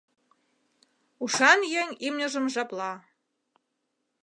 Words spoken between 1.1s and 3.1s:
Ушан еҥ имньыжым жапла.